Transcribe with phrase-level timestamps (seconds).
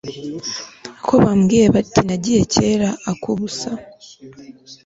[1.05, 3.71] ko bambwiye bati yagiye kera ak'ubusa